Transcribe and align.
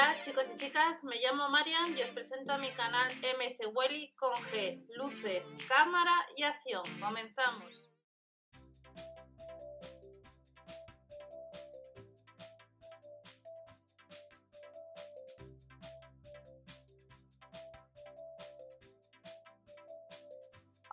Hola 0.00 0.16
chicos 0.24 0.50
y 0.54 0.56
chicas, 0.56 1.04
me 1.04 1.16
llamo 1.16 1.50
Marian 1.50 1.94
y 1.94 2.00
os 2.00 2.08
presento 2.08 2.54
a 2.54 2.56
mi 2.56 2.70
canal 2.70 3.12
MS 3.20 3.68
Welly 3.74 4.14
con 4.16 4.32
G, 4.32 4.82
luces, 4.96 5.58
cámara 5.68 6.14
y 6.38 6.42
acción. 6.42 6.82
Comenzamos. 6.98 7.70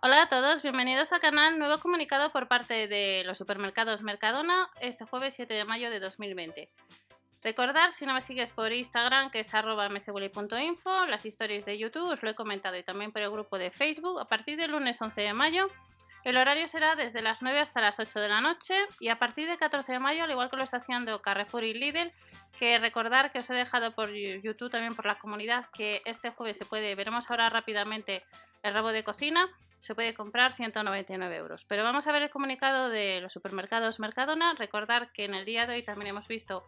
Hola 0.02 0.22
a 0.24 0.28
todos, 0.28 0.60
bienvenidos 0.60 1.12
al 1.12 1.20
canal 1.20 1.58
Nuevo 1.58 1.78
comunicado 1.80 2.30
por 2.30 2.46
parte 2.46 2.88
de 2.88 3.22
los 3.24 3.38
supermercados 3.38 4.02
Mercadona 4.02 4.70
este 4.82 5.06
jueves 5.06 5.32
7 5.32 5.54
de 5.54 5.64
mayo 5.64 5.88
de 5.88 5.98
2020. 5.98 6.70
Recordar, 7.42 7.92
si 7.92 8.04
no 8.04 8.14
me 8.14 8.20
sigues 8.20 8.50
por 8.50 8.72
Instagram, 8.72 9.30
que 9.30 9.40
es 9.40 9.54
arroba 9.54 9.88
mswilly.info, 9.88 11.06
las 11.06 11.24
historias 11.24 11.64
de 11.64 11.78
YouTube, 11.78 12.10
os 12.10 12.22
lo 12.22 12.30
he 12.30 12.34
comentado, 12.34 12.76
y 12.76 12.82
también 12.82 13.12
por 13.12 13.22
el 13.22 13.30
grupo 13.30 13.58
de 13.58 13.70
Facebook, 13.70 14.20
a 14.20 14.26
partir 14.26 14.58
del 14.58 14.72
lunes 14.72 15.00
11 15.00 15.20
de 15.20 15.32
mayo. 15.32 15.68
El 16.24 16.36
horario 16.36 16.66
será 16.66 16.96
desde 16.96 17.22
las 17.22 17.40
9 17.40 17.60
hasta 17.60 17.80
las 17.80 18.00
8 18.00 18.18
de 18.20 18.28
la 18.28 18.40
noche 18.40 18.74
y 18.98 19.08
a 19.08 19.18
partir 19.18 19.48
del 19.48 19.56
14 19.56 19.92
de 19.92 19.98
mayo, 20.00 20.24
al 20.24 20.30
igual 20.30 20.50
que 20.50 20.56
lo 20.56 20.64
está 20.64 20.78
haciendo 20.78 21.22
Carrefour 21.22 21.62
y 21.62 21.74
Lidl, 21.74 22.12
que 22.58 22.78
recordar 22.78 23.30
que 23.30 23.38
os 23.38 23.48
he 23.48 23.54
dejado 23.54 23.94
por 23.94 24.12
YouTube 24.12 24.70
también 24.70 24.96
por 24.96 25.06
la 25.06 25.16
comunidad 25.16 25.66
que 25.72 26.02
este 26.04 26.30
jueves 26.30 26.56
se 26.56 26.66
puede, 26.66 26.94
veremos 26.96 27.30
ahora 27.30 27.48
rápidamente 27.48 28.24
el 28.64 28.74
rabo 28.74 28.88
de 28.88 29.04
cocina, 29.04 29.48
se 29.80 29.94
puede 29.94 30.12
comprar 30.12 30.52
199 30.52 31.36
euros. 31.36 31.64
Pero 31.64 31.84
vamos 31.84 32.06
a 32.08 32.12
ver 32.12 32.22
el 32.22 32.30
comunicado 32.30 32.88
de 32.88 33.20
los 33.20 33.32
supermercados 33.32 34.00
Mercadona. 34.00 34.54
Recordar 34.54 35.12
que 35.12 35.24
en 35.24 35.34
el 35.34 35.44
día 35.44 35.66
de 35.66 35.74
hoy 35.74 35.82
también 35.84 36.08
hemos 36.08 36.26
visto 36.26 36.64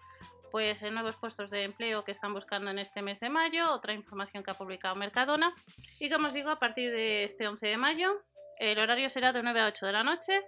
pues 0.51 0.83
nuevos 0.83 1.17
puestos 1.17 1.51
de 1.51 1.65
empleo 1.65 2.05
que 2.05 2.11
están 2.11 2.33
buscando 2.33 2.71
en 2.71 2.79
este 2.79 3.03
mes 3.03 3.21
de 3.21 3.29
mayo, 3.29 3.73
otra 3.73 3.93
información 3.93 4.43
que 4.43 4.51
ha 4.51 4.55
publicado 4.55 4.95
Mercadona. 4.95 5.55
Y 5.99 6.11
como 6.11 6.29
os 6.29 6.35
digo, 6.35 6.51
a 6.51 6.59
partir 6.59 6.91
de 6.91 7.25
este 7.25 7.49
11 7.49 7.67
de 7.67 7.77
mayo, 7.77 8.23
el 8.59 8.79
horario 8.79 9.09
será 9.09 9.33
de 9.33 9.43
9 9.43 9.61
a 9.61 9.67
8 9.67 9.87
de 9.87 9.93
la 9.93 10.05
noche 10.05 10.43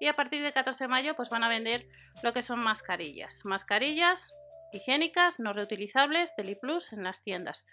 y 0.00 0.06
a 0.06 0.14
partir 0.14 0.42
del 0.42 0.52
14 0.52 0.84
de 0.84 0.88
mayo 0.88 1.14
pues 1.14 1.28
van 1.28 1.44
a 1.44 1.48
vender 1.48 1.86
lo 2.22 2.32
que 2.32 2.42
son 2.42 2.60
mascarillas. 2.60 3.44
Mascarillas 3.44 4.32
higiénicas, 4.72 5.38
no 5.40 5.52
reutilizables, 5.52 6.34
Deli 6.36 6.54
Plus 6.54 6.92
en 6.92 7.04
las 7.04 7.22
tiendas. 7.22 7.66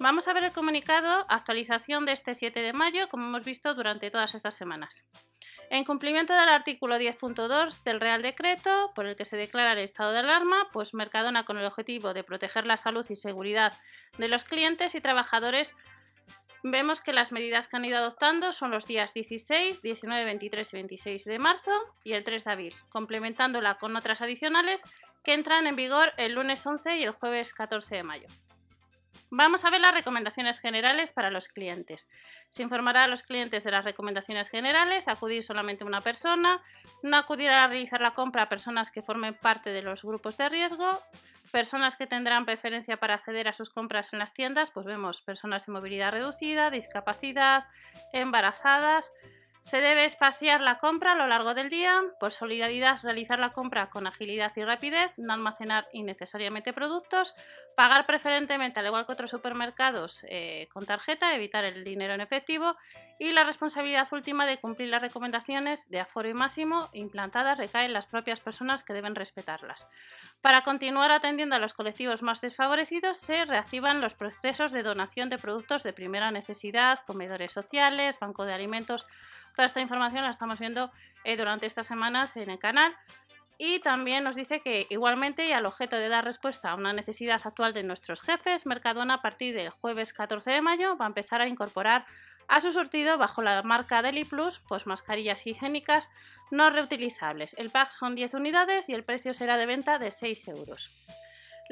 Vamos 0.00 0.26
a 0.26 0.32
ver 0.32 0.44
el 0.44 0.52
comunicado, 0.52 1.26
actualización 1.28 2.06
de 2.06 2.12
este 2.12 2.34
7 2.34 2.60
de 2.60 2.72
mayo, 2.72 3.08
como 3.08 3.26
hemos 3.26 3.44
visto 3.44 3.74
durante 3.74 4.10
todas 4.10 4.34
estas 4.34 4.56
semanas. 4.56 5.06
En 5.70 5.84
cumplimiento 5.84 6.34
del 6.34 6.48
artículo 6.48 6.96
10.2 6.96 7.82
del 7.82 8.00
Real 8.00 8.22
Decreto, 8.22 8.92
por 8.94 9.06
el 9.06 9.16
que 9.16 9.24
se 9.24 9.36
declara 9.36 9.72
el 9.72 9.78
estado 9.78 10.12
de 10.12 10.18
alarma, 10.18 10.68
pues 10.72 10.92
Mercadona, 10.92 11.44
con 11.44 11.56
el 11.58 11.66
objetivo 11.66 12.14
de 12.14 12.24
proteger 12.24 12.66
la 12.66 12.76
salud 12.76 13.06
y 13.08 13.14
seguridad 13.14 13.72
de 14.18 14.28
los 14.28 14.44
clientes 14.44 14.94
y 14.94 15.00
trabajadores, 15.00 15.74
vemos 16.62 17.00
que 17.00 17.12
las 17.12 17.32
medidas 17.32 17.68
que 17.68 17.76
han 17.76 17.84
ido 17.84 17.98
adoptando 17.98 18.52
son 18.52 18.70
los 18.70 18.86
días 18.86 19.14
16, 19.14 19.82
19, 19.82 20.24
23 20.24 20.72
y 20.72 20.76
26 20.76 21.24
de 21.24 21.38
marzo 21.38 21.72
y 22.02 22.12
el 22.12 22.24
3 22.24 22.44
de 22.44 22.50
abril, 22.50 22.74
complementándola 22.88 23.78
con 23.78 23.94
otras 23.96 24.20
adicionales 24.20 24.84
que 25.22 25.34
entran 25.34 25.66
en 25.66 25.76
vigor 25.76 26.12
el 26.16 26.34
lunes 26.34 26.66
11 26.66 26.98
y 26.98 27.04
el 27.04 27.12
jueves 27.12 27.52
14 27.52 27.96
de 27.96 28.02
mayo. 28.02 28.28
Vamos 29.30 29.64
a 29.64 29.70
ver 29.70 29.80
las 29.80 29.94
recomendaciones 29.94 30.58
generales 30.58 31.12
para 31.12 31.30
los 31.30 31.48
clientes. 31.48 32.08
Se 32.50 32.62
informará 32.62 33.04
a 33.04 33.08
los 33.08 33.22
clientes 33.22 33.64
de 33.64 33.70
las 33.70 33.84
recomendaciones 33.84 34.50
generales, 34.50 35.08
acudir 35.08 35.42
solamente 35.42 35.84
una 35.84 36.00
persona, 36.00 36.62
no 37.02 37.16
acudir 37.16 37.50
a 37.50 37.66
realizar 37.66 38.00
la 38.00 38.12
compra 38.12 38.42
a 38.42 38.48
personas 38.48 38.90
que 38.90 39.02
formen 39.02 39.34
parte 39.34 39.70
de 39.70 39.82
los 39.82 40.02
grupos 40.02 40.36
de 40.36 40.48
riesgo, 40.48 41.02
personas 41.50 41.96
que 41.96 42.06
tendrán 42.06 42.44
preferencia 42.46 42.98
para 42.98 43.14
acceder 43.14 43.48
a 43.48 43.52
sus 43.52 43.70
compras 43.70 44.12
en 44.12 44.18
las 44.18 44.34
tiendas, 44.34 44.70
pues 44.70 44.86
vemos 44.86 45.22
personas 45.22 45.66
de 45.66 45.72
movilidad 45.72 46.12
reducida, 46.12 46.70
discapacidad, 46.70 47.68
embarazadas, 48.12 49.12
se 49.62 49.80
debe 49.80 50.04
espaciar 50.04 50.60
la 50.60 50.78
compra 50.78 51.12
a 51.12 51.14
lo 51.14 51.28
largo 51.28 51.54
del 51.54 51.68
día, 51.68 52.02
por 52.18 52.32
solidaridad 52.32 52.98
realizar 53.02 53.38
la 53.38 53.52
compra 53.52 53.90
con 53.90 54.08
agilidad 54.08 54.50
y 54.56 54.64
rapidez, 54.64 55.20
no 55.20 55.32
almacenar 55.32 55.86
innecesariamente 55.92 56.72
productos, 56.72 57.36
pagar 57.76 58.04
preferentemente, 58.04 58.80
al 58.80 58.86
igual 58.86 59.06
que 59.06 59.12
otros 59.12 59.30
supermercados, 59.30 60.26
eh, 60.28 60.68
con 60.72 60.84
tarjeta, 60.84 61.34
evitar 61.34 61.64
el 61.64 61.84
dinero 61.84 62.12
en 62.12 62.20
efectivo 62.20 62.76
y 63.22 63.30
la 63.30 63.44
responsabilidad 63.44 64.08
última 64.10 64.46
de 64.46 64.58
cumplir 64.58 64.88
las 64.88 65.00
recomendaciones 65.00 65.88
de 65.88 66.00
aforo 66.00 66.28
y 66.28 66.34
máximo 66.34 66.88
implantadas 66.92 67.56
recae 67.56 67.84
en 67.84 67.92
las 67.92 68.06
propias 68.06 68.40
personas 68.40 68.82
que 68.82 68.94
deben 68.94 69.14
respetarlas. 69.14 69.86
Para 70.40 70.62
continuar 70.62 71.12
atendiendo 71.12 71.54
a 71.54 71.60
los 71.60 71.72
colectivos 71.72 72.24
más 72.24 72.40
desfavorecidos, 72.40 73.18
se 73.18 73.44
reactivan 73.44 74.00
los 74.00 74.16
procesos 74.16 74.72
de 74.72 74.82
donación 74.82 75.28
de 75.28 75.38
productos 75.38 75.84
de 75.84 75.92
primera 75.92 76.32
necesidad, 76.32 76.98
comedores 77.06 77.52
sociales, 77.52 78.18
banco 78.18 78.44
de 78.44 78.54
alimentos, 78.54 79.06
Toda 79.54 79.66
esta 79.66 79.80
información 79.80 80.24
la 80.24 80.30
estamos 80.30 80.58
viendo 80.58 80.90
eh, 81.24 81.36
durante 81.36 81.66
estas 81.66 81.86
semanas 81.86 82.36
en 82.36 82.50
el 82.50 82.58
canal. 82.58 82.94
Y 83.58 83.78
también 83.80 84.24
nos 84.24 84.34
dice 84.34 84.60
que 84.60 84.86
igualmente 84.90 85.46
y 85.46 85.52
al 85.52 85.66
objeto 85.66 85.96
de 85.96 86.08
dar 86.08 86.24
respuesta 86.24 86.70
a 86.70 86.74
una 86.74 86.92
necesidad 86.92 87.40
actual 87.44 87.72
de 87.72 87.82
nuestros 87.82 88.22
jefes, 88.22 88.66
Mercadona 88.66 89.14
a 89.14 89.22
partir 89.22 89.54
del 89.54 89.70
jueves 89.70 90.12
14 90.12 90.50
de 90.50 90.62
mayo 90.62 90.96
va 90.96 91.04
a 91.04 91.08
empezar 91.08 91.40
a 91.40 91.48
incorporar 91.48 92.04
a 92.48 92.60
su 92.60 92.72
surtido 92.72 93.18
bajo 93.18 93.42
la 93.42 93.62
marca 93.62 94.02
Deli 94.02 94.24
Plus 94.24 94.60
pues 94.66 94.86
mascarillas 94.86 95.46
higiénicas 95.46 96.10
no 96.50 96.70
reutilizables. 96.70 97.54
El 97.58 97.70
pack 97.70 97.92
son 97.92 98.14
10 98.14 98.34
unidades 98.34 98.88
y 98.88 98.94
el 98.94 99.04
precio 99.04 99.32
será 99.32 99.56
de 99.56 99.66
venta 99.66 99.98
de 99.98 100.10
6 100.10 100.48
euros. 100.48 100.92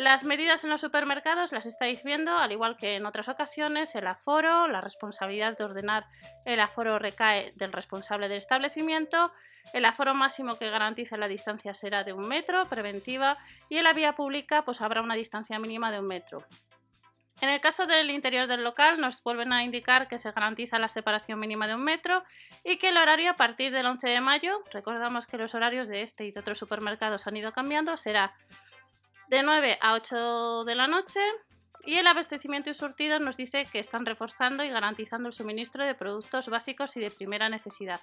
Las 0.01 0.25
medidas 0.25 0.65
en 0.65 0.71
los 0.71 0.81
supermercados 0.81 1.53
las 1.53 1.67
estáis 1.67 2.05
viendo, 2.05 2.39
al 2.39 2.53
igual 2.53 2.79
que 2.79 2.95
en 2.95 3.05
otras 3.05 3.29
ocasiones, 3.29 3.95
el 3.95 4.07
aforo, 4.07 4.67
la 4.67 4.81
responsabilidad 4.81 5.59
de 5.59 5.65
ordenar 5.65 6.07
el 6.47 6.61
aforo 6.61 6.99
recae 6.99 7.53
del 7.57 7.71
responsable 7.71 8.31
del 8.31 8.39
establecimiento, 8.39 9.31
el 9.75 9.85
aforo 9.85 10.15
máximo 10.15 10.57
que 10.57 10.71
garantiza 10.71 11.19
la 11.19 11.29
distancia 11.29 11.75
será 11.75 12.03
de 12.03 12.15
un 12.15 12.27
metro, 12.27 12.67
preventiva, 12.67 13.37
y 13.69 13.77
en 13.77 13.85
la 13.85 13.93
vía 13.93 14.15
pública 14.15 14.65
pues 14.65 14.81
habrá 14.81 15.03
una 15.03 15.17
distancia 15.17 15.59
mínima 15.59 15.93
de 15.93 15.99
un 15.99 16.07
metro. 16.07 16.47
En 17.43 17.51
el 17.51 17.61
caso 17.61 17.87
del 17.87 18.11
interior 18.11 18.47
del 18.47 18.65
local 18.65 19.03
nos 19.03 19.23
vuelven 19.23 19.53
a 19.53 19.65
indicar 19.65 20.09
que 20.09 20.19
se 20.19 20.33
garantiza 20.33 20.79
la 20.79 20.89
separación 20.89 21.39
mínima 21.39 21.69
de 21.69 21.75
un 21.75 21.85
metro 21.85 22.25
y 22.65 22.79
que 22.79 22.89
el 22.89 22.97
horario 22.97 23.33
a 23.33 23.37
partir 23.37 23.71
del 23.71 23.85
11 23.85 24.09
de 24.09 24.21
mayo, 24.23 24.65
recordamos 24.73 25.27
que 25.27 25.37
los 25.37 25.55
horarios 25.55 25.89
de 25.89 26.01
este 26.01 26.25
y 26.25 26.31
de 26.31 26.41
otros 26.41 26.57
supermercados 26.57 27.27
han 27.27 27.37
ido 27.37 27.53
cambiando, 27.53 27.99
será 27.99 28.35
de 29.31 29.45
9 29.45 29.79
a 29.81 29.95
8 29.95 30.65
de 30.65 30.75
la 30.75 30.89
noche 30.89 31.21
y 31.87 31.95
el 31.95 32.07
abastecimiento 32.09 32.69
y 32.69 32.75
surtido 32.75 33.21
nos 33.21 33.37
dice 33.37 33.65
que 33.65 33.79
están 33.79 34.05
reforzando 34.05 34.65
y 34.65 34.69
garantizando 34.69 35.29
el 35.29 35.35
suministro 35.35 35.87
de 35.87 35.95
productos 35.95 36.49
básicos 36.49 36.97
y 36.97 37.01
de 37.01 37.13
primera 37.13 37.49
necesidad. 37.49 38.01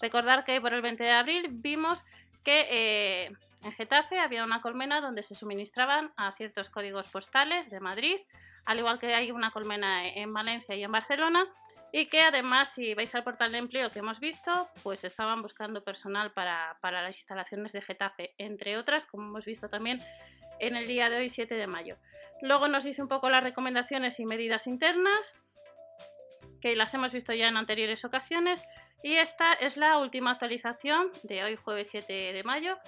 Recordar 0.00 0.44
que 0.44 0.60
por 0.60 0.72
el 0.72 0.80
20 0.80 1.02
de 1.02 1.10
abril 1.10 1.48
vimos 1.50 2.04
que 2.44 2.66
eh, 2.70 3.32
en 3.64 3.72
Getafe 3.72 4.20
había 4.20 4.44
una 4.44 4.62
colmena 4.62 5.00
donde 5.00 5.24
se 5.24 5.34
suministraban 5.34 6.12
a 6.16 6.30
ciertos 6.30 6.70
códigos 6.70 7.08
postales 7.08 7.68
de 7.68 7.80
Madrid, 7.80 8.16
al 8.64 8.78
igual 8.78 9.00
que 9.00 9.12
hay 9.12 9.32
una 9.32 9.50
colmena 9.50 10.06
en 10.06 10.32
Valencia 10.32 10.76
y 10.76 10.84
en 10.84 10.92
Barcelona, 10.92 11.46
y 11.92 12.06
que 12.06 12.22
además 12.22 12.74
si 12.74 12.94
vais 12.94 13.14
al 13.14 13.24
portal 13.24 13.52
de 13.52 13.58
empleo 13.58 13.90
que 13.90 13.98
hemos 13.98 14.20
visto, 14.20 14.68
pues 14.82 15.04
estaban 15.04 15.42
buscando 15.42 15.82
personal 15.82 16.32
para, 16.32 16.78
para 16.80 17.02
las 17.02 17.16
instalaciones 17.16 17.72
de 17.72 17.82
Getafe, 17.82 18.34
entre 18.38 18.78
otras, 18.78 19.06
como 19.06 19.28
hemos 19.28 19.44
visto 19.44 19.68
también 19.68 20.00
en 20.60 20.76
el 20.76 20.86
día 20.86 21.10
de 21.10 21.18
hoy, 21.18 21.28
7 21.28 21.54
de 21.54 21.66
mayo. 21.66 21.96
Luego 22.42 22.68
nos 22.68 22.84
dice 22.84 23.02
un 23.02 23.08
poco 23.08 23.30
las 23.30 23.42
recomendaciones 23.42 24.20
y 24.20 24.26
medidas 24.26 24.66
internas, 24.66 25.36
que 26.60 26.76
las 26.76 26.92
hemos 26.94 27.12
visto 27.12 27.32
ya 27.32 27.48
en 27.48 27.56
anteriores 27.56 28.04
ocasiones, 28.04 28.64
y 29.02 29.14
esta 29.14 29.52
es 29.54 29.76
la 29.76 29.98
última 29.98 30.32
actualización 30.32 31.10
de 31.22 31.42
hoy, 31.42 31.56
jueves 31.56 31.88
7 31.90 32.32
de 32.32 32.44
mayo. 32.44 32.78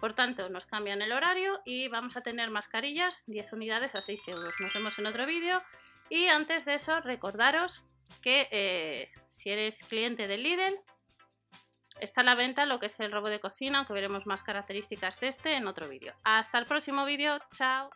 Por 0.00 0.14
tanto, 0.14 0.48
nos 0.48 0.66
cambian 0.66 1.02
el 1.02 1.12
horario 1.12 1.60
y 1.64 1.88
vamos 1.88 2.16
a 2.16 2.22
tener 2.22 2.50
mascarillas, 2.50 3.24
10 3.26 3.52
unidades 3.52 3.94
a 3.94 4.00
6 4.00 4.28
euros. 4.28 4.54
Nos 4.60 4.72
vemos 4.72 4.98
en 4.98 5.06
otro 5.06 5.26
vídeo. 5.26 5.60
Y 6.08 6.26
antes 6.28 6.64
de 6.64 6.74
eso, 6.74 7.00
recordaros 7.00 7.84
que 8.22 8.48
eh, 8.50 9.10
si 9.28 9.50
eres 9.50 9.84
cliente 9.84 10.26
del 10.26 10.42
Lidl, 10.42 10.78
Está 12.00 12.20
a 12.20 12.24
la 12.24 12.34
venta 12.34 12.66
lo 12.66 12.78
que 12.78 12.86
es 12.86 13.00
el 13.00 13.10
robo 13.10 13.28
de 13.28 13.40
cocina, 13.40 13.78
aunque 13.78 13.92
veremos 13.92 14.26
más 14.26 14.42
características 14.42 15.18
de 15.20 15.28
este 15.28 15.54
en 15.54 15.66
otro 15.66 15.88
vídeo. 15.88 16.14
Hasta 16.24 16.58
el 16.58 16.66
próximo 16.66 17.04
vídeo, 17.04 17.38
chao. 17.52 17.90